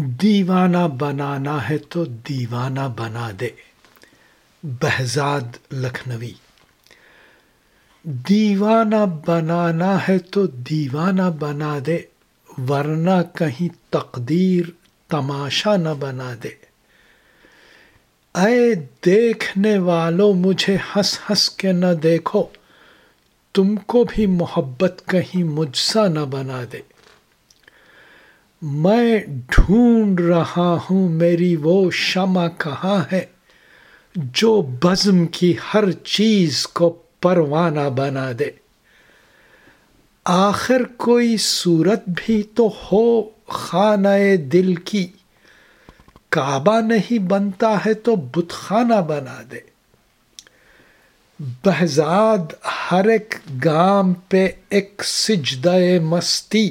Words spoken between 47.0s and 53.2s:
بنتا ہے تو بت خانہ بنا دے۔ بہزاد ہر